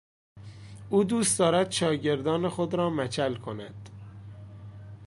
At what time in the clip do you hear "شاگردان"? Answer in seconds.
1.71-2.49